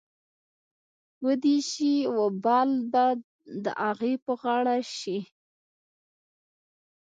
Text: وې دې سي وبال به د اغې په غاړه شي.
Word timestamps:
وې 1.23 1.33
دې 1.43 1.57
سي 1.71 1.93
وبال 2.17 2.71
به 2.91 3.05
د 3.63 3.65
اغې 3.89 4.13
په 4.25 4.33
غاړه 4.41 4.77
شي. 4.97 5.19